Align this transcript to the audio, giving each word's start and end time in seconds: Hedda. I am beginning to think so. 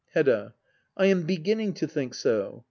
Hedda. 0.15 0.55
I 0.97 1.05
am 1.05 1.27
beginning 1.27 1.75
to 1.75 1.85
think 1.85 2.15
so. 2.15 2.59